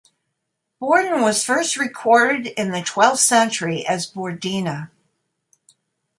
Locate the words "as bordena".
3.85-4.89